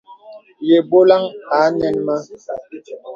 Yə 0.69 0.77
bɔlaŋ 0.89 1.23
a 1.57 1.59
nɛŋ 1.77 1.95
mə. 2.05 2.15